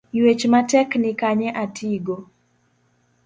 [0.17, 2.15] Yuech matek nikanye atigo?